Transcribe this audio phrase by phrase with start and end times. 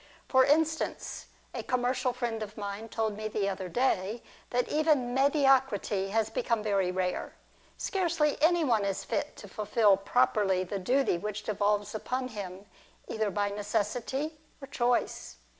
[0.27, 6.07] For instance, a commercial friend of mine told me the other day that even mediocrity
[6.09, 7.35] has become very rare.
[7.77, 12.65] Scarcely any one is lit to fulfil properly the duty which devolves upon him,
[13.09, 15.37] either by necessity or choice.